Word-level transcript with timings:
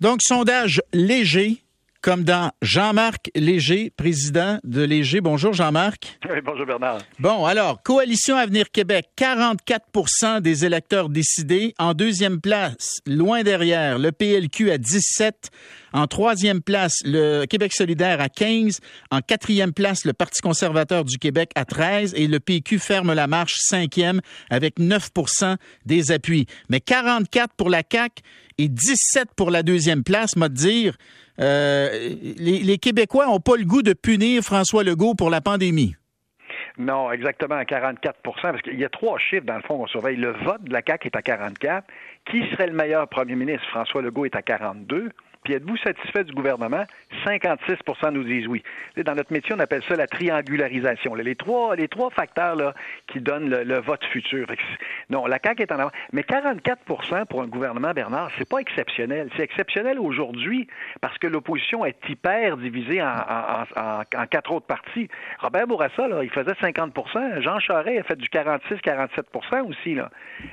Donc, 0.00 0.20
sondage 0.22 0.82
léger, 0.92 1.63
comme 2.04 2.22
dans 2.22 2.52
Jean-Marc 2.60 3.30
Léger, 3.34 3.90
président 3.96 4.58
de 4.62 4.82
Léger. 4.82 5.22
Bonjour 5.22 5.54
Jean-Marc. 5.54 6.18
Oui, 6.28 6.40
bonjour 6.44 6.66
Bernard. 6.66 6.98
Bon, 7.18 7.46
alors, 7.46 7.82
Coalition 7.82 8.36
Avenir 8.36 8.70
Québec, 8.70 9.06
44% 9.16 10.40
des 10.40 10.64
électeurs 10.66 11.08
décidés. 11.08 11.74
En 11.78 11.94
deuxième 11.94 12.40
place, 12.40 12.98
loin 13.06 13.42
derrière, 13.42 13.98
le 13.98 14.10
PLQ 14.10 14.70
à 14.72 14.78
17. 14.78 15.50
En 15.92 16.06
troisième 16.06 16.60
place, 16.60 16.94
le 17.04 17.46
Québec 17.46 17.72
solidaire 17.72 18.20
à 18.20 18.28
15. 18.28 18.80
En 19.12 19.20
quatrième 19.20 19.72
place, 19.72 20.04
le 20.04 20.12
Parti 20.12 20.42
conservateur 20.42 21.04
du 21.04 21.18
Québec 21.18 21.52
à 21.54 21.64
13. 21.64 22.14
Et 22.16 22.26
le 22.26 22.40
PQ 22.40 22.80
ferme 22.80 23.14
la 23.14 23.28
marche 23.28 23.54
cinquième 23.58 24.20
avec 24.50 24.80
9% 24.80 25.56
des 25.86 26.10
appuis. 26.10 26.46
Mais 26.68 26.80
44 26.80 27.54
pour 27.54 27.70
la 27.70 27.82
CAQ 27.88 28.22
et 28.58 28.68
17 28.68 29.28
pour 29.36 29.50
la 29.50 29.62
deuxième 29.62 30.02
place, 30.02 30.36
m'a 30.36 30.48
dire 30.48 30.96
euh, 31.40 31.88
les, 32.38 32.78
Québécois 32.78 33.26
n'ont 33.26 33.40
pas 33.40 33.56
le 33.56 33.64
goût 33.64 33.82
de 33.82 33.92
punir 33.92 34.42
François 34.42 34.84
Legault 34.84 35.14
pour 35.14 35.30
la 35.30 35.40
pandémie. 35.40 35.94
Non, 36.76 37.12
exactement, 37.12 37.54
à 37.54 37.64
44 37.64 38.18
parce 38.42 38.62
qu'il 38.62 38.78
y 38.78 38.84
a 38.84 38.88
trois 38.88 39.18
chiffres, 39.18 39.46
dans 39.46 39.56
le 39.56 39.62
fond, 39.62 39.78
qu'on 39.78 39.86
surveille. 39.86 40.16
Le 40.16 40.32
vote 40.44 40.64
de 40.64 40.72
la 40.72 40.82
CAQ 40.84 41.06
est 41.06 41.16
à 41.16 41.22
44. 41.22 41.86
Qui 42.30 42.42
serait 42.50 42.66
le 42.66 42.72
meilleur 42.72 43.08
premier 43.08 43.36
ministre? 43.36 43.66
François 43.70 44.02
Legault 44.02 44.24
est 44.24 44.34
à 44.34 44.42
42. 44.42 45.10
Puis 45.44 45.54
êtes-vous 45.54 45.76
satisfait 45.76 46.24
du 46.24 46.32
gouvernement? 46.32 46.84
56% 47.24 48.10
nous 48.10 48.24
disent 48.24 48.46
oui. 48.48 48.62
Dans 48.96 49.14
notre 49.14 49.32
métier, 49.32 49.54
on 49.54 49.60
appelle 49.60 49.82
ça 49.86 49.94
la 49.94 50.06
triangularisation. 50.06 51.14
Les 51.14 51.36
trois, 51.36 51.76
les 51.76 51.88
trois 51.88 52.10
facteurs 52.10 52.56
là, 52.56 52.74
qui 53.06 53.20
donnent 53.20 53.50
le, 53.50 53.80
vote 53.80 54.04
futur. 54.06 54.46
Non, 55.10 55.26
la 55.26 55.38
CAQ 55.42 55.62
est 55.62 55.72
en 55.72 55.78
avant. 55.78 55.90
Mais 56.12 56.22
44% 56.22 57.26
pour 57.26 57.42
un 57.42 57.46
gouvernement, 57.46 57.92
Bernard, 57.92 58.30
c'est 58.38 58.48
pas 58.48 58.58
exceptionnel. 58.58 59.28
C'est 59.36 59.42
exceptionnel 59.42 59.98
aujourd'hui 59.98 60.66
parce 61.00 61.18
que 61.18 61.26
l'opposition 61.26 61.84
est 61.84 61.98
hyper 62.08 62.56
divisée 62.56 63.02
en, 63.02 64.26
quatre 64.30 64.52
autres 64.52 64.66
partis. 64.66 65.08
Robert 65.38 65.66
Bourassa, 65.66 66.08
là, 66.08 66.22
il 66.22 66.30
faisait 66.30 66.52
50% 66.52 67.40
Jean 67.40 67.58
Charest 67.58 68.00
a 68.00 68.02
fait 68.02 68.16
du 68.16 68.28
46-47% 68.28 69.60
aussi. 69.62 69.94
Là. 69.94 70.10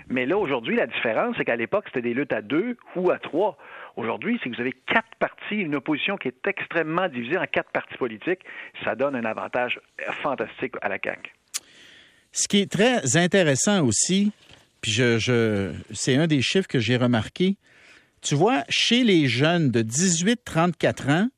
Mais 0.09 0.25
là, 0.25 0.37
aujourd'hui, 0.37 0.75
la 0.75 0.87
différence, 0.87 1.35
c'est 1.37 1.45
qu'à 1.45 1.55
l'époque, 1.55 1.85
c'était 1.87 2.01
des 2.01 2.13
luttes 2.13 2.33
à 2.33 2.41
deux 2.41 2.75
ou 2.95 3.11
à 3.11 3.17
trois. 3.19 3.57
Aujourd'hui, 3.95 4.39
que 4.39 4.49
vous 4.49 4.61
avez 4.61 4.73
quatre 4.87 5.15
partis, 5.19 5.55
une 5.55 5.75
opposition 5.75 6.17
qui 6.17 6.29
est 6.29 6.47
extrêmement 6.47 7.07
divisée 7.09 7.37
en 7.37 7.45
quatre 7.45 7.71
partis 7.71 7.97
politiques. 7.97 8.41
Ça 8.83 8.95
donne 8.95 9.15
un 9.15 9.25
avantage 9.25 9.79
fantastique 10.21 10.73
à 10.81 10.89
la 10.89 10.97
CAQ. 11.03 11.31
Ce 12.31 12.47
qui 12.47 12.61
est 12.61 12.71
très 12.71 13.17
intéressant 13.17 13.85
aussi, 13.85 14.31
puis 14.81 14.91
je, 14.91 15.73
c'est 15.91 16.15
un 16.15 16.27
des 16.27 16.41
chiffres 16.41 16.67
que 16.67 16.79
j'ai 16.79 16.95
remarqué. 16.95 17.57
Tu 18.21 18.35
vois, 18.35 18.63
chez 18.69 19.03
les 19.03 19.27
jeunes 19.27 19.69
de 19.69 19.81
18-34 19.81 21.11
ans, 21.11 21.29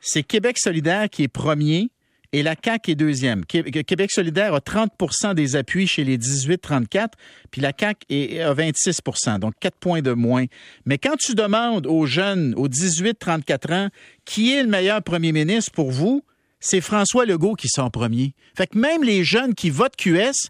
c'est 0.00 0.22
Québec 0.22 0.58
solidaire 0.58 1.08
qui 1.08 1.22
est 1.22 1.28
premier 1.28 1.90
et 2.32 2.42
la 2.42 2.54
CAQ 2.62 2.92
est 2.92 2.94
deuxième. 2.94 3.44
Québec 3.44 4.10
solidaire 4.10 4.54
a 4.54 4.60
30% 4.60 5.34
des 5.34 5.56
appuis 5.56 5.86
chez 5.86 6.04
les 6.04 6.18
18-34, 6.18 7.08
puis 7.50 7.60
la 7.60 7.72
CAQ 7.78 8.06
est 8.08 8.40
à 8.40 8.54
26% 8.54 9.38
donc 9.38 9.54
4 9.60 9.76
points 9.76 10.02
de 10.02 10.12
moins. 10.12 10.46
Mais 10.84 10.98
quand 10.98 11.16
tu 11.16 11.34
demandes 11.34 11.86
aux 11.86 12.06
jeunes, 12.06 12.54
aux 12.56 12.68
18-34 12.68 13.74
ans, 13.74 13.88
qui 14.24 14.52
est 14.52 14.62
le 14.62 14.68
meilleur 14.68 15.02
premier 15.02 15.32
ministre 15.32 15.72
pour 15.72 15.90
vous, 15.90 16.24
c'est 16.60 16.80
François 16.80 17.24
Legault 17.24 17.54
qui 17.54 17.68
sort 17.68 17.90
premier. 17.90 18.34
Fait 18.54 18.66
que 18.66 18.78
même 18.78 19.02
les 19.02 19.24
jeunes 19.24 19.54
qui 19.54 19.70
votent 19.70 19.96
QS, 19.96 20.48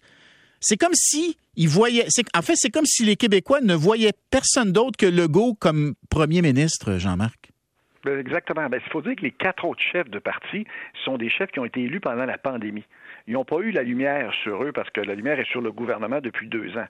c'est 0.60 0.76
comme 0.76 0.94
si 0.94 1.36
ils 1.56 1.68
voyaient. 1.68 2.06
En 2.34 2.42
fait, 2.42 2.54
c'est 2.56 2.70
comme 2.70 2.86
si 2.86 3.04
les 3.04 3.16
Québécois 3.16 3.60
ne 3.60 3.74
voyaient 3.74 4.12
personne 4.30 4.72
d'autre 4.72 4.96
que 4.96 5.06
Legault 5.06 5.54
comme 5.54 5.94
premier 6.10 6.42
ministre, 6.42 6.98
Jean-Marc. 6.98 7.49
Ben, 8.04 8.18
exactement. 8.18 8.68
Ben, 8.68 8.80
il 8.84 8.90
faut 8.90 9.02
dire 9.02 9.16
que 9.16 9.22
les 9.22 9.30
quatre 9.30 9.64
autres 9.64 9.82
chefs 9.82 10.08
de 10.08 10.18
parti 10.18 10.66
sont 11.04 11.18
des 11.18 11.28
chefs 11.28 11.50
qui 11.50 11.60
ont 11.60 11.64
été 11.64 11.82
élus 11.82 12.00
pendant 12.00 12.24
la 12.24 12.38
pandémie. 12.38 12.84
Ils 13.26 13.34
n'ont 13.34 13.44
pas 13.44 13.58
eu 13.58 13.70
la 13.70 13.82
lumière 13.82 14.32
sur 14.42 14.62
eux 14.64 14.72
parce 14.72 14.88
que 14.91 15.00
la 15.00 15.14
lumière 15.14 15.38
est 15.38 15.48
sur 15.48 15.60
le 15.60 15.70
gouvernement 15.70 16.20
depuis 16.20 16.48
deux 16.48 16.76
ans. 16.76 16.86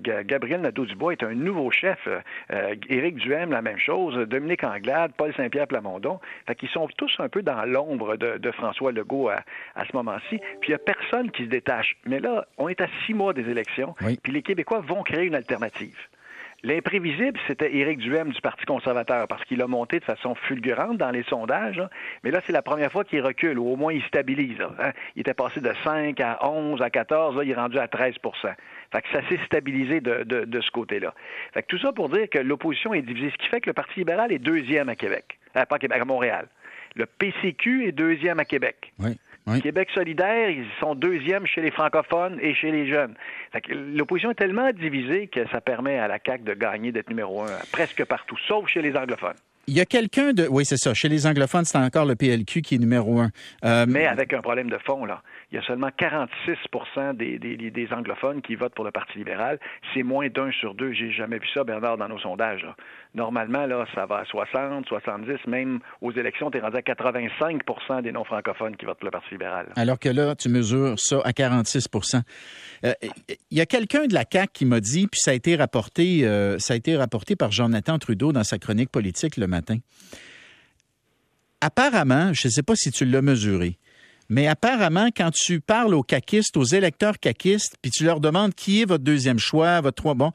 Gabriel 0.00 0.62
Nadeau-Dubois 0.62 1.12
est 1.12 1.22
un 1.22 1.34
nouveau 1.34 1.70
chef. 1.70 2.08
Euh, 2.50 2.74
Éric 2.88 3.16
Duhem, 3.16 3.50
la 3.50 3.62
même 3.62 3.78
chose. 3.78 4.16
Dominique 4.26 4.64
Anglade, 4.64 5.12
Paul 5.16 5.34
Saint-Pierre 5.34 5.66
Plamondon. 5.66 6.18
Fait 6.46 6.54
qu'ils 6.54 6.70
sont 6.70 6.88
tous 6.96 7.14
un 7.18 7.28
peu 7.28 7.42
dans 7.42 7.64
l'ombre 7.64 8.16
de, 8.16 8.50
François 8.52 8.92
Legault 8.92 9.28
à, 9.28 9.84
ce 9.84 9.94
moment-ci. 9.94 10.38
Puis 10.60 10.68
il 10.68 10.70
n'y 10.70 10.74
a 10.74 10.78
personne 10.78 11.30
qui 11.30 11.44
se 11.44 11.48
détache. 11.48 11.96
Mais 12.06 12.20
là, 12.20 12.46
on 12.56 12.68
est 12.68 12.80
à 12.80 12.86
six 13.04 13.12
mois 13.12 13.34
des 13.34 13.48
élections. 13.48 13.94
Puis 14.22 14.32
les 14.32 14.42
Québécois 14.42 14.80
vont 14.80 15.02
créer 15.02 15.26
une 15.26 15.34
alternative. 15.34 15.96
L'imprévisible, 16.66 17.38
c'était 17.46 17.72
Éric 17.76 17.98
Duhem 17.98 18.30
du 18.30 18.40
Parti 18.40 18.64
conservateur, 18.64 19.28
parce 19.28 19.44
qu'il 19.44 19.62
a 19.62 19.68
monté 19.68 20.00
de 20.00 20.04
façon 20.04 20.34
fulgurante 20.34 20.98
dans 20.98 21.12
les 21.12 21.22
sondages. 21.22 21.80
Mais 22.24 22.32
là, 22.32 22.40
c'est 22.44 22.52
la 22.52 22.62
première 22.62 22.90
fois 22.90 23.04
qu'il 23.04 23.20
recule, 23.20 23.56
ou 23.60 23.68
au 23.68 23.76
moins 23.76 23.92
il 23.92 24.02
stabilise. 24.02 24.60
Hein. 24.60 24.90
Il 25.14 25.20
était 25.20 25.32
passé 25.32 25.60
de 25.60 25.72
5 25.84 26.20
à 26.20 26.44
11 26.50 26.82
à 26.82 26.90
14, 26.90 27.36
là, 27.36 27.44
il 27.44 27.50
est 27.50 27.54
rendu 27.54 27.78
à 27.78 27.86
13% 27.86 28.16
fait 28.92 29.02
que 29.02 29.08
ça 29.12 29.28
s'est 29.28 29.44
stabilisé 29.46 30.00
de, 30.00 30.24
de, 30.24 30.60
ce 30.60 30.70
côté-là. 30.70 31.14
Fait 31.54 31.62
que 31.62 31.68
tout 31.68 31.78
ça 31.78 31.92
pour 31.92 32.08
dire 32.08 32.28
que 32.30 32.38
l'opposition 32.38 32.94
est 32.94 33.02
divisée, 33.02 33.30
ce 33.30 33.36
qui 33.36 33.48
fait 33.48 33.60
que 33.60 33.70
le 33.70 33.74
Parti 33.74 34.00
libéral 34.00 34.32
est 34.32 34.38
deuxième 34.38 34.88
à 34.88 34.96
Québec. 34.96 35.38
Euh, 35.56 35.64
pas 35.64 35.76
à 35.76 35.78
Québec, 35.78 36.00
à 36.00 36.04
Montréal. 36.04 36.46
Le 36.94 37.06
PCQ 37.06 37.86
est 37.86 37.92
deuxième 37.92 38.38
à 38.38 38.44
Québec. 38.44 38.92
Oui. 38.98 39.18
Québec 39.62 39.88
solidaire, 39.94 40.50
ils 40.50 40.66
sont 40.80 40.94
deuxièmes 40.94 41.46
chez 41.46 41.60
les 41.60 41.70
francophones 41.70 42.38
et 42.40 42.54
chez 42.54 42.72
les 42.72 42.88
jeunes. 42.88 43.14
L'opposition 43.68 44.32
est 44.32 44.34
tellement 44.34 44.70
divisée 44.72 45.28
que 45.28 45.46
ça 45.48 45.60
permet 45.60 45.98
à 45.98 46.08
la 46.08 46.18
CAQ 46.24 46.44
de 46.44 46.54
gagner, 46.54 46.92
d'être 46.92 47.08
numéro 47.08 47.42
un 47.42 47.58
presque 47.72 48.04
partout, 48.04 48.36
sauf 48.48 48.68
chez 48.68 48.82
les 48.82 48.96
anglophones. 48.96 49.36
Il 49.68 49.76
y 49.76 49.80
a 49.80 49.84
quelqu'un 49.84 50.32
de. 50.32 50.46
Oui, 50.48 50.64
c'est 50.64 50.76
ça. 50.76 50.94
Chez 50.94 51.08
les 51.08 51.26
anglophones, 51.26 51.64
c'est 51.64 51.78
encore 51.78 52.04
le 52.04 52.14
PLQ 52.14 52.62
qui 52.62 52.76
est 52.76 52.78
numéro 52.78 53.18
un. 53.18 53.30
Euh, 53.64 53.84
Mais 53.88 54.06
avec 54.06 54.32
un 54.32 54.40
problème 54.40 54.70
de 54.70 54.78
fond, 54.78 55.04
là. 55.04 55.22
Il 55.52 55.56
y 55.56 55.58
a 55.58 55.62
seulement 55.62 55.90
46 55.96 56.56
des, 57.14 57.38
des, 57.38 57.56
des, 57.56 57.88
anglophones 57.92 58.42
qui 58.42 58.56
votent 58.56 58.74
pour 58.74 58.84
le 58.84 58.90
Parti 58.90 59.18
libéral. 59.18 59.58
C'est 59.94 60.02
moins 60.02 60.28
d'un 60.28 60.50
sur 60.50 60.74
deux. 60.74 60.92
J'ai 60.92 61.12
jamais 61.12 61.38
vu 61.38 61.46
ça, 61.54 61.62
Bernard, 61.62 61.98
dans 61.98 62.08
nos 62.08 62.18
sondages. 62.18 62.66
Normalement, 63.14 63.64
là, 63.64 63.86
ça 63.94 64.06
va 64.06 64.18
à 64.18 64.24
60, 64.24 64.86
70, 64.86 65.46
même 65.46 65.78
aux 66.02 66.12
élections, 66.12 66.50
tu 66.50 66.58
es 66.58 66.60
rendu 66.60 66.76
à 66.76 66.80
85% 66.80 68.02
des 68.02 68.12
non-francophones 68.12 68.76
qui 68.76 68.84
votent 68.86 68.98
pour 68.98 69.06
le 69.06 69.10
Parti 69.12 69.30
libéral. 69.30 69.72
Alors 69.76 69.98
que 69.98 70.08
là, 70.08 70.34
tu 70.34 70.48
mesures 70.48 70.98
ça 70.98 71.20
à 71.24 71.30
46% 71.30 72.20
euh, 72.84 72.92
Il 73.50 73.56
y 73.56 73.60
a 73.60 73.66
quelqu'un 73.66 74.06
de 74.06 74.14
la 74.14 74.24
CAQ 74.30 74.50
qui 74.52 74.64
m'a 74.64 74.80
dit, 74.80 75.06
puis 75.06 75.20
ça 75.20 75.30
a 75.30 75.34
été 75.34 75.56
rapporté, 75.56 76.26
euh, 76.26 76.58
ça 76.58 76.74
a 76.74 76.76
été 76.76 76.96
rapporté 76.96 77.36
par 77.36 77.52
Jonathan 77.52 77.98
Trudeau 77.98 78.32
dans 78.32 78.44
sa 78.44 78.58
chronique 78.58 78.90
politique 78.90 79.36
le 79.36 79.46
matin. 79.46 79.55
Apparemment, 81.60 82.32
je 82.32 82.48
ne 82.48 82.52
sais 82.52 82.62
pas 82.62 82.76
si 82.76 82.90
tu 82.90 83.04
l'as 83.04 83.22
mesuré, 83.22 83.78
mais 84.28 84.48
apparemment, 84.48 85.08
quand 85.16 85.30
tu 85.32 85.60
parles 85.60 85.94
aux 85.94 86.02
caquistes, 86.02 86.56
aux 86.56 86.64
électeurs 86.64 87.18
caquistes, 87.18 87.76
puis 87.80 87.90
tu 87.90 88.04
leur 88.04 88.20
demandes 88.20 88.54
qui 88.54 88.82
est 88.82 88.84
votre 88.84 89.04
deuxième 89.04 89.38
choix, 89.38 89.80
votre 89.80 89.96
trois, 89.96 90.14
bon, 90.14 90.32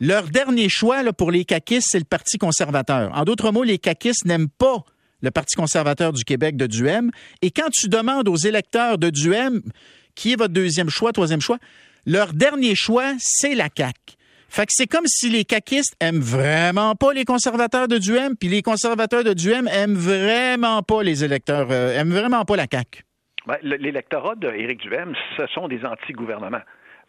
leur 0.00 0.28
dernier 0.28 0.68
choix 0.68 1.02
pour 1.12 1.30
les 1.30 1.44
caquistes, 1.44 1.88
c'est 1.90 1.98
le 1.98 2.04
Parti 2.04 2.38
conservateur. 2.38 3.10
En 3.14 3.24
d'autres 3.24 3.50
mots, 3.50 3.62
les 3.62 3.78
caquistes 3.78 4.24
n'aiment 4.24 4.48
pas 4.48 4.84
le 5.20 5.30
Parti 5.30 5.56
conservateur 5.56 6.12
du 6.12 6.24
Québec 6.24 6.56
de 6.56 6.66
Duhem. 6.66 7.10
Et 7.42 7.50
quand 7.50 7.68
tu 7.70 7.88
demandes 7.88 8.28
aux 8.28 8.36
électeurs 8.36 8.98
de 8.98 9.10
Duhem 9.10 9.62
qui 10.14 10.32
est 10.32 10.36
votre 10.36 10.54
deuxième 10.54 10.90
choix, 10.90 11.12
troisième 11.12 11.40
choix, 11.40 11.58
leur 12.06 12.32
dernier 12.32 12.74
choix, 12.74 13.14
c'est 13.18 13.54
la 13.54 13.68
CAQ. 13.74 14.16
Fait 14.54 14.66
que 14.66 14.72
c'est 14.72 14.86
comme 14.86 15.06
si 15.06 15.30
les 15.30 15.44
caquistes 15.44 15.96
aiment 15.98 16.20
vraiment 16.20 16.94
pas 16.94 17.12
les 17.12 17.24
conservateurs 17.24 17.88
de 17.88 17.98
Duhem, 17.98 18.36
puis 18.36 18.48
les 18.48 18.62
conservateurs 18.62 19.24
de 19.24 19.32
Duhem 19.32 19.66
aiment 19.66 19.96
vraiment 19.96 20.80
pas 20.84 21.02
les 21.02 21.24
électeurs, 21.24 21.66
euh, 21.72 21.98
aiment 21.98 22.12
vraiment 22.12 22.44
pas 22.44 22.54
la 22.54 22.66
CAQ. 22.70 23.02
Ben, 23.48 23.56
l'électorat 23.62 24.36
d'Éric 24.36 24.82
Duhem, 24.82 25.16
ce 25.36 25.48
sont 25.48 25.66
des 25.66 25.84
anti-gouvernements. 25.84 26.60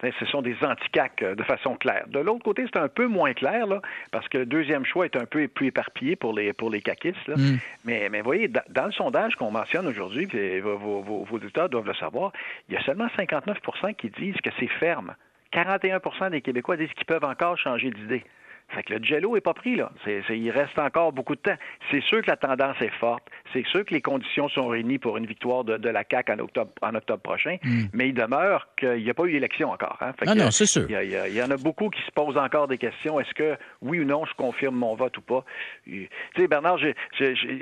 Ce 0.02 0.26
sont 0.26 0.42
des 0.42 0.56
anti-CAC 0.60 1.22
euh, 1.22 1.34
de 1.36 1.44
façon 1.44 1.76
claire. 1.76 2.06
De 2.08 2.18
l'autre 2.18 2.42
côté, 2.42 2.64
c'est 2.66 2.80
un 2.80 2.88
peu 2.88 3.06
moins 3.06 3.32
clair, 3.32 3.68
là, 3.68 3.80
parce 4.10 4.28
que 4.28 4.38
le 4.38 4.46
deuxième 4.46 4.84
choix 4.84 5.04
est 5.04 5.14
un 5.14 5.24
peu 5.24 5.46
plus 5.46 5.68
éparpillé 5.68 6.16
pour 6.16 6.32
les, 6.32 6.52
pour 6.52 6.68
les 6.68 6.82
caquistes. 6.82 7.28
Mm. 7.28 7.58
Mais, 7.84 8.08
mais 8.08 8.22
vous 8.22 8.24
voyez, 8.26 8.48
dans, 8.48 8.86
le 8.86 8.92
sondage 8.92 9.36
qu'on 9.36 9.52
mentionne 9.52 9.86
aujourd'hui, 9.86 10.26
vos, 10.60 10.78
vos, 10.78 11.00
vos, 11.00 11.26
auditeurs 11.30 11.68
doivent 11.68 11.86
le 11.86 11.94
savoir, 11.94 12.32
il 12.68 12.74
y 12.74 12.76
a 12.76 12.82
seulement 12.82 13.06
59% 13.16 13.94
qui 13.94 14.10
disent 14.10 14.40
que 14.42 14.50
c'est 14.58 14.66
ferme. 14.80 15.14
41% 15.56 16.30
des 16.30 16.42
Québécois 16.42 16.76
disent 16.76 16.92
qu'ils 16.94 17.06
peuvent 17.06 17.24
encore 17.24 17.56
changer 17.58 17.90
d'idée. 17.90 18.24
Fait 18.68 18.82
que 18.82 18.94
le 18.94 19.02
jello 19.02 19.36
est 19.36 19.40
pas 19.40 19.54
pris, 19.54 19.76
là. 19.76 19.92
il 20.06 20.50
reste 20.50 20.76
encore 20.78 21.12
beaucoup 21.12 21.36
de 21.36 21.40
temps. 21.40 21.54
C'est 21.90 22.02
sûr 22.02 22.20
que 22.20 22.28
la 22.28 22.36
tendance 22.36 22.76
est 22.80 22.92
forte. 22.98 23.22
C'est 23.52 23.64
sûr 23.68 23.84
que 23.84 23.94
les 23.94 24.02
conditions 24.02 24.48
sont 24.48 24.66
réunies 24.66 24.98
pour 24.98 25.16
une 25.16 25.26
victoire 25.26 25.62
de, 25.62 25.88
la 25.88 26.02
CAQ 26.10 26.32
en 26.32 26.38
octobre, 26.40 26.72
en 26.82 26.94
octobre 26.96 27.22
prochain. 27.22 27.58
Hmm. 27.62 27.84
Mais 27.92 28.08
il 28.08 28.14
demeure 28.14 28.68
qu'il 28.76 29.04
n'y 29.04 29.08
a 29.08 29.14
pas 29.14 29.24
eu 29.24 29.32
d'élection 29.32 29.70
encore. 29.70 29.98
Hein. 30.00 30.12
non, 30.26 30.34
non, 30.34 30.50
c'est 30.50 30.66
sûr. 30.66 30.84
Il 30.90 31.34
y, 31.36 31.42
en 31.42 31.50
a 31.50 31.56
beaucoup 31.56 31.90
qui 31.90 32.02
se 32.02 32.10
posent 32.10 32.36
encore 32.36 32.66
des 32.66 32.78
questions. 32.78 33.20
Est-ce 33.20 33.34
que, 33.34 33.56
oui 33.82 34.00
ou 34.00 34.04
non, 34.04 34.24
je 34.24 34.34
confirme 34.34 34.74
mon 34.74 34.96
vote 34.96 35.16
ou 35.16 35.22
pas? 35.22 35.44
Tu 35.84 36.08
sais, 36.36 36.48
Bernard, 36.48 36.78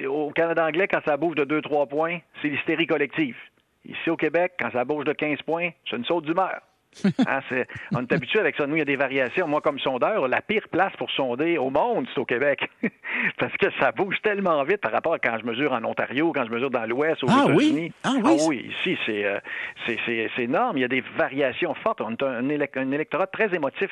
au 0.08 0.31
Canada 0.31 0.67
anglais, 0.67 0.88
quand 0.88 1.02
ça 1.05 1.19
bouge 1.19 1.37
de 1.37 1.44
2-3 1.44 1.87
points, 1.87 2.19
c'est 2.40 2.49
l'hystérie 2.49 2.87
collective. 2.87 3.37
Ici 3.85 4.08
au 4.08 4.17
Québec, 4.17 4.55
quand 4.58 4.70
ça 4.73 4.87
bouge 4.87 5.05
de 5.05 5.12
15 5.12 5.43
points, 5.43 5.69
c'est 5.88 5.97
une 5.97 6.05
saute 6.06 6.25
d'humeur. 6.25 6.62
Hein, 7.26 7.41
on 7.93 8.02
est 8.02 8.12
habitué 8.12 8.38
avec 8.38 8.56
ça. 8.56 8.67
Nous, 8.67 8.76
il 8.76 8.81
y 8.81 8.82
a 8.82 8.85
des 8.85 8.96
variations. 8.96 9.49
Moi, 9.49 9.61
comme 9.61 9.79
sondeur, 9.79 10.29
la 10.29 10.43
pire 10.43 10.69
place 10.70 10.93
pour 10.99 11.11
sonder 11.11 11.58
au 11.58 11.70
monde, 11.70 12.06
c'est 12.12 12.20
au 12.20 12.25
Québec. 12.25 12.69
Parce 13.38 13.56
que 13.56 13.67
ça 13.81 13.93
bouge 13.93 14.17
tellement 14.23 14.62
vite 14.64 14.79
par 14.79 14.93
rapport 14.93 15.14
à 15.14 15.19
quand 15.19 15.37
je 15.41 15.46
mesure 15.46 15.73
en 15.73 15.82
Ontario, 15.85 16.32
quand 16.32 16.44
je 16.44 16.50
mesure 16.50 16.70
dans 16.70 16.85
l'Ouest, 16.85 17.23
aux 17.25 17.29
ah, 17.31 17.44
États-Unis. 17.46 17.75
Oui? 17.81 17.93
Ah 18.05 18.12
oui? 18.17 18.20
Ah 18.25 18.44
oui, 18.46 18.70
ici, 18.87 18.99
euh, 19.08 19.38
c'est, 19.87 20.43
énorme. 20.43 20.76
Il 20.76 20.81
y 20.81 20.85
a 20.85 20.88
des 20.88 21.02
variations 21.17 21.75
fortes. 21.75 22.00
On 22.00 22.14
a 22.14 22.29
un 22.29 22.50
électorat 22.50 23.26
très 23.26 23.55
émotif. 23.55 23.90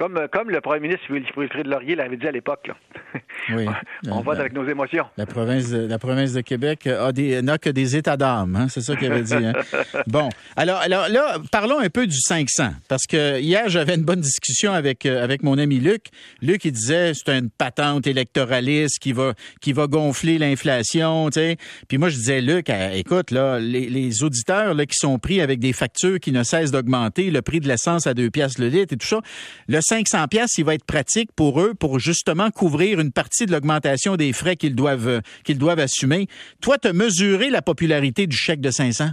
Comme, 0.00 0.16
euh, 0.16 0.28
comme 0.32 0.48
le 0.48 0.62
premier 0.62 0.80
ministre 0.80 1.04
Wilfrid 1.10 1.66
Laurier 1.66 1.94
l'avait 1.94 2.16
dit 2.16 2.26
à 2.26 2.32
l'époque. 2.32 2.70
Oui. 3.54 3.66
On 4.08 4.20
vote 4.20 4.38
avec 4.38 4.52
nos 4.52 4.68
émotions. 4.68 5.06
La 5.16 5.24
province 5.24 5.70
de, 5.70 5.86
la 5.86 5.98
province 5.98 6.34
de 6.34 6.42
Québec 6.42 6.86
n'a 6.86 7.58
que 7.58 7.70
des 7.70 7.96
états 7.96 8.16
d'âme, 8.16 8.54
hein? 8.54 8.66
c'est 8.68 8.82
ça 8.82 8.94
qu'il 8.94 9.10
avait 9.10 9.22
dit. 9.22 9.34
Hein? 9.34 9.54
bon, 10.06 10.28
alors, 10.56 10.78
alors 10.78 11.08
là, 11.08 11.38
parlons 11.50 11.80
un 11.80 11.88
peu 11.88 12.06
du 12.06 12.18
500, 12.18 12.68
parce 12.86 13.06
que 13.08 13.40
hier, 13.40 13.68
j'avais 13.68 13.94
une 13.94 14.04
bonne 14.04 14.20
discussion 14.20 14.72
avec, 14.72 15.06
euh, 15.06 15.24
avec 15.24 15.42
mon 15.42 15.58
ami 15.58 15.78
Luc. 15.78 16.06
Luc, 16.42 16.64
il 16.66 16.72
disait, 16.72 17.12
c'est 17.14 17.30
une 17.30 17.50
patente 17.50 18.06
électoraliste 18.06 18.98
qui 19.00 19.12
va, 19.12 19.32
qui 19.60 19.72
va 19.72 19.86
gonfler 19.86 20.38
l'inflation, 20.38 21.30
tu 21.30 21.40
sais. 21.40 21.56
Puis 21.88 21.96
moi, 21.96 22.10
je 22.10 22.16
disais, 22.16 22.40
Luc, 22.42 22.68
euh, 22.68 22.90
écoute, 22.92 23.30
là, 23.30 23.58
les, 23.58 23.88
les 23.88 24.22
auditeurs 24.22 24.74
là, 24.74 24.84
qui 24.84 24.96
sont 24.96 25.18
pris 25.18 25.40
avec 25.40 25.60
des 25.60 25.72
factures 25.72 26.20
qui 26.20 26.30
ne 26.30 26.42
cessent 26.42 26.72
d'augmenter, 26.72 27.30
le 27.30 27.42
prix 27.42 27.60
de 27.60 27.68
l'essence 27.68 28.06
à 28.06 28.14
deux 28.14 28.30
piastres 28.30 28.60
le 28.60 28.68
litre 28.68 28.92
et 28.92 28.96
tout 28.96 29.06
ça, 29.06 29.20
le 29.66 29.80
500 29.90 30.28
pièces, 30.28 30.56
il 30.56 30.64
va 30.64 30.74
être 30.74 30.84
pratique 30.84 31.32
pour 31.32 31.60
eux 31.60 31.74
pour 31.74 31.98
justement 31.98 32.52
couvrir 32.52 33.00
une 33.00 33.10
partie 33.10 33.44
de 33.44 33.50
l'augmentation 33.50 34.14
des 34.14 34.32
frais 34.32 34.54
qu'ils 34.54 34.76
doivent 34.76 35.08
euh, 35.08 35.20
qu'ils 35.42 35.58
doivent 35.58 35.80
assumer. 35.80 36.28
Toi, 36.62 36.78
tu 36.78 36.86
as 36.86 36.92
mesuré 36.92 37.50
la 37.50 37.60
popularité 37.60 38.28
du 38.28 38.36
chèque 38.36 38.60
de 38.60 38.70
500 38.70 39.06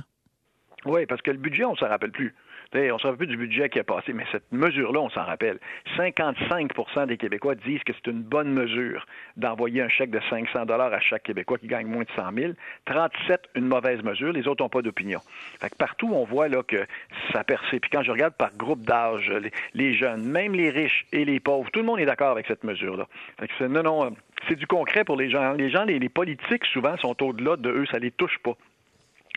Oui, 0.85 1.07
parce 1.07 1.23
que 1.23 1.31
le 1.31 1.39
budget, 1.39 1.65
on 1.65 1.71
ne 1.71 1.77
s'en 1.77 1.87
rappelle 1.87 2.11
plus 2.11 2.35
on 2.73 2.79
ne 2.79 2.97
se 2.97 3.07
rappelle 3.07 3.17
plus 3.17 3.27
du 3.27 3.37
budget 3.37 3.69
qui 3.69 3.79
a 3.79 3.83
passé, 3.83 4.13
mais 4.13 4.25
cette 4.31 4.51
mesure-là, 4.51 4.99
on 4.99 5.09
s'en 5.09 5.23
rappelle. 5.23 5.59
55% 5.97 7.07
des 7.07 7.17
Québécois 7.17 7.55
disent 7.55 7.83
que 7.83 7.93
c'est 7.93 8.11
une 8.11 8.21
bonne 8.21 8.51
mesure 8.51 9.05
d'envoyer 9.35 9.81
un 9.81 9.89
chèque 9.89 10.11
de 10.11 10.19
500 10.29 10.65
dollars 10.65 10.93
à 10.93 10.99
chaque 10.99 11.23
Québécois 11.23 11.57
qui 11.57 11.67
gagne 11.67 11.87
moins 11.87 12.03
de 12.03 12.09
100 12.15 12.33
000. 12.33 12.53
37, 12.85 13.49
une 13.55 13.67
mauvaise 13.67 14.03
mesure. 14.03 14.33
Les 14.33 14.47
autres 14.47 14.63
n'ont 14.63 14.69
pas 14.69 14.81
d'opinion. 14.81 15.19
partout, 15.77 16.09
on 16.13 16.25
voit 16.25 16.47
là, 16.47 16.63
que 16.63 16.85
ça 17.33 17.43
percée. 17.43 17.79
Puis 17.79 17.89
quand 17.89 18.03
je 18.03 18.11
regarde 18.11 18.33
par 18.33 18.55
groupe 18.55 18.83
d'âge, 18.83 19.31
les, 19.73 19.93
jeunes, 19.93 20.23
même 20.23 20.53
les 20.53 20.69
riches 20.69 21.05
et 21.11 21.25
les 21.25 21.39
pauvres, 21.39 21.69
tout 21.71 21.79
le 21.79 21.85
monde 21.85 21.99
est 21.99 22.05
d'accord 22.05 22.31
avec 22.31 22.47
cette 22.47 22.63
mesure-là. 22.63 23.07
non, 23.61 23.83
non, 23.83 24.05
euh, 24.05 24.09
c'est 24.47 24.55
du 24.55 24.67
concret 24.67 25.03
pour 25.03 25.17
les 25.17 25.29
gens. 25.29 25.53
Les 25.53 25.69
gens, 25.69 25.83
les, 25.83 25.99
les 25.99 26.09
politiques, 26.09 26.65
souvent, 26.65 26.97
sont 26.97 27.21
au-delà 27.23 27.55
de 27.55 27.69
eux, 27.69 27.85
ça 27.91 27.99
les 27.99 28.11
touche 28.11 28.37
pas 28.39 28.55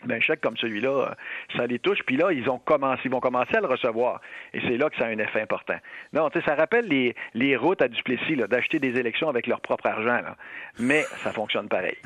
ben, 0.05 0.17
un 0.17 0.19
chèque 0.19 0.41
comme 0.41 0.57
celui-là, 0.57 0.89
euh, 0.89 1.57
ça 1.57 1.67
les 1.67 1.79
touche. 1.79 1.99
Puis 2.05 2.17
là, 2.17 2.31
ils 2.31 2.49
ont 2.49 2.59
commencé, 2.59 3.01
ils 3.05 3.11
vont 3.11 3.19
commencer 3.19 3.55
à 3.55 3.61
le 3.61 3.67
recevoir. 3.67 4.21
Et 4.53 4.61
c'est 4.61 4.77
là 4.77 4.89
que 4.89 4.97
ça 4.97 5.05
a 5.05 5.07
un 5.07 5.17
effet 5.17 5.41
important. 5.41 5.77
Non, 6.13 6.29
tu 6.29 6.39
sais, 6.39 6.45
ça 6.45 6.55
rappelle 6.55 6.87
les, 6.87 7.15
les 7.33 7.55
routes 7.55 7.81
à 7.81 7.87
Duplessis, 7.87 8.35
d'acheter 8.35 8.79
des 8.79 8.99
élections 8.99 9.29
avec 9.29 9.47
leur 9.47 9.61
propre 9.61 9.87
argent. 9.87 10.21
Mais 10.79 11.03
ça 11.23 11.31
fonctionne 11.31 11.67
pareil. 11.67 11.97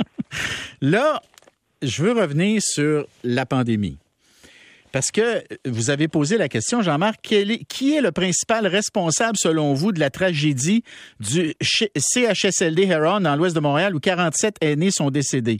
là, 0.80 1.20
je 1.82 2.02
veux 2.02 2.12
revenir 2.12 2.60
sur 2.62 3.06
la 3.22 3.46
pandémie. 3.46 3.98
Parce 4.92 5.10
que 5.10 5.44
vous 5.66 5.90
avez 5.90 6.08
posé 6.08 6.38
la 6.38 6.48
question, 6.48 6.80
Jean-Marc, 6.80 7.20
qui 7.20 7.94
est 7.94 8.00
le 8.00 8.12
principal 8.12 8.66
responsable, 8.66 9.36
selon 9.36 9.74
vous, 9.74 9.92
de 9.92 10.00
la 10.00 10.08
tragédie 10.08 10.84
du 11.20 11.52
CHSLD 11.60 12.84
Heron 12.84 13.20
dans 13.20 13.36
l'ouest 13.36 13.54
de 13.54 13.60
Montréal 13.60 13.94
où 13.94 14.00
47 14.00 14.56
aînés 14.62 14.90
sont 14.90 15.10
décédés? 15.10 15.58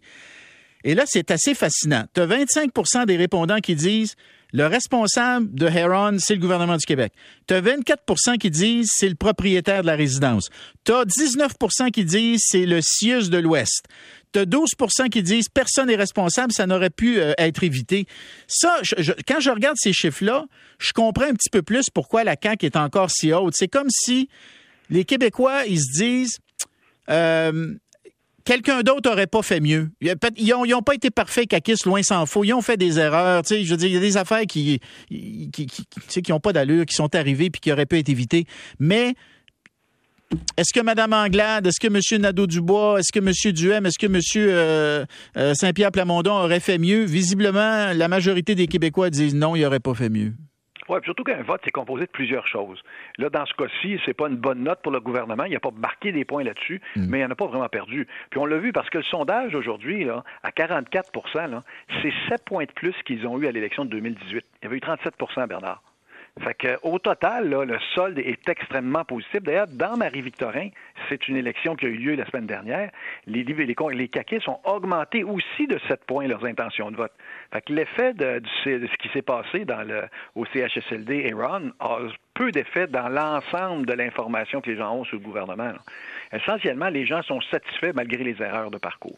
Et 0.84 0.94
là, 0.94 1.05
c'est 1.06 1.31
assez 1.31 1.55
fascinant. 1.55 2.05
Tu 2.14 2.20
as 2.20 2.26
25% 2.26 3.06
des 3.06 3.17
répondants 3.17 3.58
qui 3.58 3.75
disent 3.75 4.14
le 4.52 4.67
responsable 4.67 5.52
de 5.55 5.67
Heron, 5.67 6.17
c'est 6.19 6.34
le 6.34 6.40
gouvernement 6.40 6.76
du 6.76 6.87
Québec. 6.87 7.12
Tu 7.46 7.55
as 7.55 7.61
24% 7.61 8.38
qui 8.38 8.50
disent 8.50 8.88
c'est 8.93 9.08
le 9.08 9.14
propriétaire 9.14 9.82
de 9.82 9.87
la 9.87 9.96
résidence. 9.96 10.49
Tu 10.84 10.93
as 10.93 11.05
19% 11.05 11.90
qui 11.90 12.05
disent 12.05 12.43
c'est 12.44 12.64
le 12.64 12.81
CIUS 12.81 13.28
de 13.28 13.38
l'Ouest. 13.38 13.84
Tu 14.32 14.38
as 14.38 14.44
12% 14.44 15.08
qui 15.11 15.23
disent 15.23 15.49
personne 15.49 15.88
n'est 15.88 15.96
responsable, 15.96 16.52
ça 16.52 16.67
n'aurait 16.67 16.90
pu 16.90 17.19
euh, 17.19 17.32
être 17.38 17.64
évité. 17.64 18.06
Ça, 18.46 18.81
quand 19.26 19.40
je 19.40 19.50
regarde 19.50 19.76
ces 19.78 19.93
chiffres-là, 19.93 20.44
je 20.78 20.93
comprends 20.93 21.25
un 21.26 21.34
petit 21.34 21.50
peu 21.50 21.62
plus 21.62 21.90
pourquoi 21.93 22.23
la 22.23 22.37
CAQ 22.40 22.67
est 22.67 22.76
encore 22.76 23.11
si 23.11 23.32
haute. 23.32 23.55
C'est 23.56 23.69
comme 23.69 23.90
si 23.90 24.28
les 24.90 25.05
Québécois, 25.05 25.67
ils 25.67 25.81
se 25.81 25.93
disent... 25.99 26.38
Euh, 27.08 27.75
quelqu'un 28.47 28.83
d'autre 28.83 29.11
aurait 29.11 29.27
pas 29.27 29.43
fait 29.43 29.61
mieux. 29.61 29.91
Ils 30.01 30.55
n'ont 30.71 30.83
pas 30.83 30.95
été 30.95 31.11
parfaits, 31.11 31.49
Kakis, 31.49 31.77
loin 31.85 32.03
s'en 32.03 32.25
faut. 32.25 32.45
Ils 32.45 32.55
ont 32.55 32.63
fait 32.63 32.79
des 32.79 32.99
erreurs. 32.99 33.43
Je 33.47 33.57
veux 33.69 33.77
dire, 33.77 33.89
il 33.89 33.95
y 33.95 33.99
a 33.99 34.01
des 34.01 34.17
affaires 34.17 34.47
qui 34.47 34.81
qui, 35.11 36.33
ont 36.33 36.41
pas 36.41 36.55
d'allure, 36.55 36.87
qui 36.87 36.95
sont 36.95 37.15
arrivées 37.15 37.51
puis 37.51 37.61
qui 37.61 37.73
auraient 37.73 37.85
pu 37.85 37.99
être 37.99 38.09
évitées. 38.09 38.47
Mais 38.79 39.15
est-ce 40.57 40.73
que 40.73 40.81
Mme 40.81 41.13
Anglade, 41.13 41.67
est-ce 41.67 41.81
que 41.81 41.87
M. 41.89 42.23
Nadeau-Dubois, 42.23 43.01
est-ce 43.01 43.13
que 43.13 43.19
M. 43.19 43.53
Duhem, 43.53 43.87
est-ce 43.87 43.99
que 43.99 44.07
M. 44.07 44.21
Euh, 44.37 45.05
euh, 45.37 45.55
Saint-Pierre 45.55 45.93
Plamondon 45.93 46.33
aurait 46.33 46.61
fait 46.61 46.79
mieux? 46.79 47.05
Visiblement, 47.05 47.93
la 47.93 48.09
majorité 48.09 48.55
des 48.55 48.67
Québécois 48.67 49.11
disent 49.11 49.35
non, 49.35 49.55
il 49.57 49.63
n'aurait 49.63 49.81
pas 49.81 49.95
fait 49.95 50.09
mieux. 50.09 50.33
Oui, 50.88 50.99
surtout 51.05 51.25
qu'un 51.25 51.43
vote, 51.43 51.61
c'est 51.65 51.71
composé 51.71 52.06
de 52.06 52.11
plusieurs 52.11 52.47
choses. 52.47 52.83
Là, 53.19 53.29
dans 53.29 53.44
ce 53.47 53.55
cas-ci, 53.55 54.00
c'est 54.05 54.15
pas 54.15 54.29
une 54.29 54.37
bonne 54.37 54.62
note 54.62 54.81
pour 54.83 54.93
le 54.93 55.00
gouvernement. 55.00 55.44
Il 55.44 55.53
n'a 55.53 55.61
pas 55.61 55.71
marqué 55.71 56.12
des 56.12 56.25
points 56.25 56.44
là-dessus, 56.44 56.81
mm. 56.94 57.06
mais 57.09 57.21
il 57.21 57.25
n'en 57.25 57.31
a 57.31 57.35
pas 57.35 57.47
vraiment 57.47 57.69
perdu. 57.69 58.06
Puis 58.31 58.38
on 58.38 58.47
l'a 58.47 58.59
vu 58.59 58.73
parce 58.73 58.88
que 58.91 58.99
le 58.99 59.05
sondage 59.05 59.55
aujourd'hui, 59.55 60.05
là, 60.05 60.25
à 60.43 60.50
44% 60.50 61.62
c'est 62.03 62.12
7 62.29 62.44
points 62.44 62.65
de 62.65 62.73
plus 62.73 62.94
qu'ils 63.05 63.27
ont 63.27 63.38
eu 63.38 63.47
à 63.47 63.53
l'élection 63.53 63.85
de 63.85 63.91
2018. 63.91 64.44
Il 64.62 64.65
y 64.65 64.67
avait 64.67 64.77
eu 64.77 64.81
37% 64.81 65.47
Bernard. 65.47 65.83
Fait 66.43 66.55
que, 66.55 66.79
au 66.83 66.99
total, 66.99 67.49
là, 67.49 67.65
le 67.65 67.79
solde 67.94 68.19
est 68.19 68.47
extrêmement 68.49 69.05
positif. 69.05 69.43
D'ailleurs, 69.43 69.69
dans 69.69 69.97
Marie-Victorin, 69.97 70.69
c'est 71.09 71.29
une 71.29 71.37
élection 71.37 71.75
qui 71.77 71.87
a 71.87 71.88
eu 71.88 71.97
lieu 71.97 72.15
la 72.15 72.27
semaine 72.27 72.47
dernière. 72.47 72.91
Les, 73.27 73.43
les, 73.43 73.65
les 73.65 74.09
caquistes 74.09 74.49
ont 74.49 74.61
augmenté 74.65 75.25
aussi 75.25 75.67
de 75.67 75.79
7 75.88 76.05
points 76.05 76.27
leurs 76.27 76.44
intentions 76.44 76.91
de 76.91 76.97
vote. 76.97 77.12
Fait 77.53 77.62
que 77.62 77.73
l'effet 77.73 78.12
de, 78.12 78.43
ce 78.65 78.97
qui 78.99 79.09
s'est 79.15 79.23
passé 79.23 79.65
dans 79.65 79.83
le, 79.83 80.03
au 80.35 80.44
CHSLD 80.44 81.33
Ron 81.35 81.73
a 81.81 82.00
peu 82.37 82.53
d'effet 82.53 82.87
dans 82.87 83.09
l'ensemble 83.09 83.87
de 83.87 83.93
l'information 83.94 84.61
que 84.61 84.71
les 84.71 84.77
gens 84.77 84.94
ont 84.94 85.05
sur 85.05 85.17
le 85.17 85.25
gouvernement. 85.25 85.73
Essentiellement, 86.33 86.88
les 86.88 87.06
gens 87.06 87.23
sont 87.23 87.41
satisfaits 87.50 87.93
malgré 87.94 88.25
les 88.25 88.37
erreurs 88.43 88.71
de 88.71 88.79
parcours. 88.79 89.17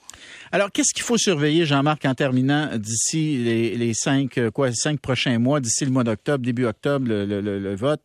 Alors, 0.53 0.71
qu'est-ce 0.71 0.93
qu'il 0.95 1.03
faut 1.03 1.17
surveiller, 1.17 1.65
Jean-Marc, 1.65 2.05
en 2.05 2.15
terminant 2.15 2.69
d'ici 2.77 3.39
les, 3.39 3.95
cinq, 3.95 4.39
euh, 4.39 4.51
quoi, 4.51 4.73
cinq 4.73 5.01
prochains 5.01 5.39
mois, 5.39 5.61
d'ici 5.61 5.85
le 5.85 5.91
mois 5.91 6.05
d'octobre, 6.05 6.45
début 6.45 6.67
octobre, 6.67 7.07
le, 7.09 7.75
vote? 7.75 8.05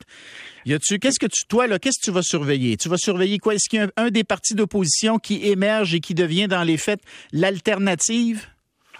Y 0.65 0.73
a-tu, 0.73 0.99
qu'est-ce 0.99 1.19
que 1.19 1.25
tu, 1.25 1.45
toi, 1.47 1.67
là, 1.67 1.79
qu'est-ce 1.79 1.99
que 1.99 2.05
tu 2.05 2.11
vas 2.11 2.21
surveiller? 2.21 2.77
Tu 2.77 2.87
vas 2.87 2.97
surveiller 2.97 3.39
quoi? 3.39 3.55
Est-ce 3.55 3.69
qu'il 3.69 3.79
y 3.79 3.83
a 3.83 3.89
un 3.97 4.09
des 4.09 4.23
partis 4.23 4.55
d'opposition 4.55 5.19
qui 5.19 5.47
émerge 5.47 5.93
et 5.93 5.99
qui 5.99 6.13
devient, 6.13 6.47
dans 6.47 6.63
les 6.63 6.77
faits, 6.77 7.01
l'alternative? 7.33 8.47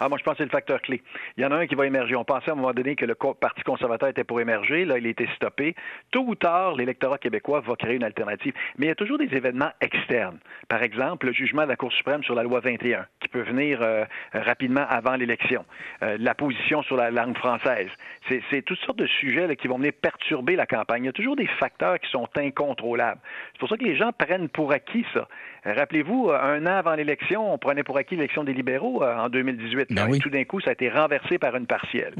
Ah, 0.00 0.08
moi, 0.08 0.18
je 0.18 0.24
pense 0.24 0.32
que 0.32 0.38
c'est 0.38 0.44
le 0.44 0.50
facteur 0.50 0.82
clé. 0.82 1.02
Il 1.36 1.44
y 1.44 1.46
en 1.46 1.52
a 1.52 1.56
un 1.56 1.66
qui 1.66 1.74
va 1.74 1.86
émerger. 1.86 2.16
On 2.16 2.24
pensait 2.24 2.50
à 2.50 2.54
un 2.54 2.56
moment 2.56 2.72
donné 2.72 2.96
que 2.96 3.04
le 3.04 3.14
Parti 3.14 3.62
conservateur 3.62 4.08
était 4.08 4.24
pour 4.24 4.40
émerger. 4.40 4.84
Là, 4.84 4.98
il 4.98 5.06
a 5.06 5.10
été 5.10 5.28
stoppé. 5.36 5.74
Tôt 6.10 6.24
ou 6.26 6.34
tard, 6.34 6.74
l'électorat 6.74 7.18
québécois 7.18 7.60
va 7.60 7.76
créer 7.76 7.94
une 7.94 8.04
alternative. 8.04 8.54
Mais 8.76 8.86
il 8.86 8.88
y 8.88 8.92
a 8.92 8.96
toujours 8.96 9.18
des 9.18 9.32
événements 9.34 9.70
externes. 9.80 10.38
Par 10.68 10.82
exemple, 10.82 11.26
le 11.26 11.32
jugement 11.32 11.62
de 11.62 11.68
la 11.68 11.76
Cour 11.76 11.92
suprême 11.92 12.24
sur 12.24 12.34
la 12.34 12.42
loi 12.42 12.60
21, 12.60 13.06
qui 13.20 13.28
peut 13.28 13.42
venir 13.42 13.80
euh, 13.82 14.04
rapidement 14.32 14.84
avant 14.88 15.14
l'élection. 15.14 15.64
Euh, 16.02 16.16
la 16.18 16.34
position 16.34 16.82
sur 16.82 16.96
la 16.96 17.10
langue 17.10 17.36
française. 17.36 17.88
C'est 18.28 18.62
toutes 18.62 18.78
sortes 18.80 18.98
de 18.98 19.06
sujets 19.06 19.54
qui 19.56 19.68
vont 19.68 19.76
venir 19.76 19.92
perturber 19.92 20.56
la 20.56 20.66
campagne. 20.66 21.04
Il 21.04 21.06
y 21.06 21.10
a 21.10 21.12
toujours 21.12 21.36
des 21.36 21.46
facteurs 21.46 22.00
qui 22.00 22.10
sont 22.10 22.28
incontrôlables. 22.36 23.20
C'est 23.52 23.58
pour 23.58 23.68
ça 23.68 23.76
que 23.76 23.84
les 23.84 23.96
gens 23.96 24.12
prennent 24.12 24.48
pour 24.48 24.72
acquis 24.72 25.04
ça. 25.12 25.28
Rappelez-vous, 25.64 26.30
un 26.30 26.66
an 26.66 26.76
avant 26.76 26.94
l'élection, 26.94 27.52
on 27.52 27.58
prenait 27.58 27.84
pour 27.84 27.96
acquis 27.96 28.16
l'élection 28.16 28.44
des 28.44 28.52
libéraux 28.52 29.02
euh, 29.02 29.16
en 29.16 29.28
2018. 29.28 29.83
Ben 29.90 30.18
tout 30.18 30.30
d'un 30.30 30.44
coup, 30.44 30.60
ça 30.60 30.70
a 30.70 30.72
été 30.72 30.88
renversé 30.88 31.38
par 31.38 31.56
une 31.56 31.66
partielle. 31.66 32.14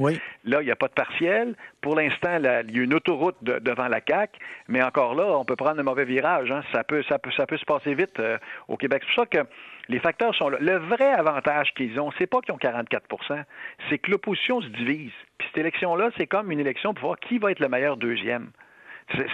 Là, 0.45 0.61
il 0.61 0.65
n'y 0.65 0.71
a 0.71 0.77
pas 0.77 0.89
de 0.89 0.93
partielle. 0.93 1.55
Pour 1.81 1.97
l'instant, 1.97 2.39
il 2.39 2.75
y 2.75 2.81
a 2.81 2.83
une 2.83 2.95
autoroute 2.95 3.37
devant 3.43 3.89
la 3.89 4.01
CAC, 4.01 4.39
mais 4.69 4.83
encore 4.83 5.15
là, 5.15 5.25
on 5.39 5.45
peut 5.45 5.57
prendre 5.57 5.81
un 5.81 5.83
mauvais 5.83 6.05
virage. 6.05 6.51
Hein. 6.51 6.63
Ça, 6.73 6.85
peut, 6.85 7.03
ça, 7.09 7.19
peut, 7.19 7.31
ça 7.37 7.47
peut 7.47 7.57
se 7.57 7.65
passer 7.65 7.95
vite 7.95 8.19
euh, 8.21 8.39
au 8.69 8.77
Québec. 8.77 9.03
C'est 9.07 9.15
pour 9.15 9.25
ça 9.25 9.43
que 9.43 9.49
les 9.89 9.99
facteurs 9.99 10.35
sont 10.35 10.49
là. 10.49 10.59
Le 10.61 10.77
vrai 10.79 11.13
avantage 11.13 11.73
qu'ils 11.75 12.01
ont, 12.01 12.11
c'est 12.19 12.27
pas 12.27 12.41
qu'ils 12.41 12.55
ont 12.55 12.59
44% 12.59 13.45
c'est 13.89 13.99
que 13.99 14.11
l'opposition 14.11 14.61
se 14.61 14.69
divise. 14.69 15.13
Puis 15.39 15.49
cette 15.49 15.59
élection-là, 15.59 16.11
c'est 16.17 16.27
comme 16.27 16.51
une 16.51 16.61
élection 16.61 16.95
pour 16.95 17.09
voir 17.09 17.19
qui 17.19 17.39
va 17.39 17.51
être 17.51 17.61
le 17.61 17.69
meilleur 17.69 17.97
deuxième. 17.97 18.51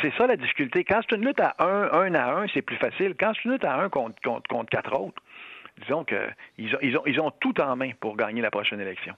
C'est 0.03 0.13
ça 0.19 0.27
la 0.27 0.37
difficulté. 0.37 0.83
Quand 0.83 1.01
c'est 1.09 1.15
une 1.15 1.25
lutte 1.25 1.41
à 1.41 1.55
un, 1.61 1.93
un 1.93 2.15
à 2.15 2.33
un, 2.33 2.47
c'est 2.53 2.63
plus 2.63 2.77
facile. 2.77 3.15
Quand 3.19 3.33
c'est 3.35 3.45
une 3.45 3.53
lutte 3.53 3.65
à 3.65 3.77
un 3.77 3.89
contre, 3.89 4.21
contre, 4.21 4.69
quatre 4.69 4.93
autres, 4.99 5.23
disons 5.83 6.05
qu'ils 6.05 6.75
ont, 6.75 6.79
ils 6.83 6.97
ont, 6.97 7.03
ils 7.07 7.21
ont 7.21 7.31
tout 7.41 7.61
en 7.61 7.77
main 7.77 7.91
pour 8.01 8.17
gagner 8.17 8.43
la 8.43 8.51
prochaine 8.51 8.81
élection. 8.81 9.15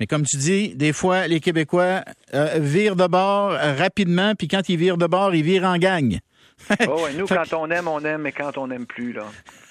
Mais 0.00 0.06
comme 0.06 0.24
tu 0.24 0.36
dis, 0.36 0.74
des 0.76 0.92
fois, 0.92 1.26
les 1.26 1.40
Québécois 1.40 2.04
euh, 2.32 2.58
virent 2.58 2.94
de 2.94 3.06
bord 3.06 3.50
rapidement, 3.50 4.34
puis 4.36 4.46
quand 4.46 4.68
ils 4.68 4.76
virent 4.76 4.96
de 4.96 5.06
bord, 5.06 5.34
ils 5.34 5.42
virent 5.42 5.64
en 5.64 5.76
gang. 5.76 6.18
oh, 6.88 7.06
nous, 7.16 7.26
quand 7.26 7.52
on 7.52 7.70
aime, 7.70 7.88
on 7.88 8.00
aime, 8.00 8.22
mais 8.22 8.32
quand 8.32 8.56
on 8.58 8.68
n'aime 8.68 8.86
plus, 8.86 9.12
là, 9.12 9.24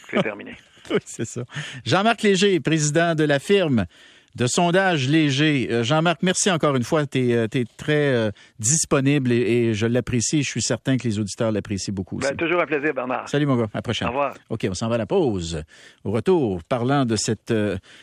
c'est 0.10 0.22
terminé. 0.24 0.56
oui, 0.90 0.98
c'est 1.06 1.26
ça. 1.26 1.44
Jean-Marc 1.86 2.24
Léger, 2.24 2.60
président 2.60 3.16
de 3.16 3.24
la 3.24 3.40
firme 3.40 3.86
de 4.36 4.48
sondage 4.48 5.10
léger. 5.10 5.68
Euh, 5.72 5.84
Jean-Marc, 5.84 6.22
merci 6.22 6.52
encore 6.52 6.76
une 6.76 6.84
fois. 6.84 7.06
Tu 7.06 7.30
es, 7.30 7.36
euh, 7.36 7.48
très 7.78 8.14
euh, 8.14 8.32
disponible 8.60 9.32
et, 9.32 9.74
je 9.74 9.86
l'apprécie. 9.86 10.44
Je 10.44 10.50
suis 10.50 10.62
certain 10.62 10.98
que 10.98 11.08
les 11.08 11.20
auditeurs 11.20 11.52
l'apprécient 11.52 11.94
beaucoup. 11.94 12.18
Ben, 12.18 12.36
toujours 12.36 12.62
un 12.62 12.66
plaisir, 12.66 12.94
Bernard. 12.94 13.28
Salut, 13.28 13.46
mon 13.46 13.56
gars. 13.56 13.68
À 13.74 13.78
la 13.78 13.82
prochaine. 13.82 14.08
Au 14.08 14.12
revoir. 14.12 14.36
OK, 14.50 14.68
on 14.70 14.74
s'en 14.74 14.90
va 14.90 14.96
à 14.96 15.00
la 15.00 15.06
pause. 15.06 15.64
Au 16.04 16.12
retour, 16.12 16.64
parlant 16.64 17.06
de 17.06 17.16
cette, 17.16 17.54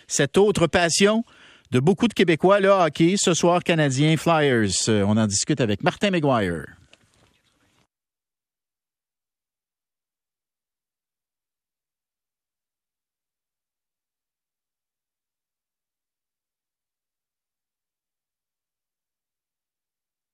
cette 0.06 0.36
autre 0.36 0.66
passion 0.66 1.24
de 1.70 1.80
beaucoup 1.80 2.08
de 2.08 2.14
Québécois, 2.14 2.60
le 2.60 2.68
hockey, 2.68 3.14
ce 3.16 3.34
soir, 3.34 3.62
Canadien 3.62 4.16
Flyers. 4.16 4.70
On 4.88 5.16
en 5.16 5.26
discute 5.26 5.60
avec 5.60 5.82
Martin 5.82 6.10
McGuire. 6.10 6.66